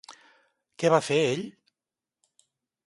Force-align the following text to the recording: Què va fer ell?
Què 0.83 0.91
va 0.93 1.01
fer 1.09 1.21
ell? 1.27 1.45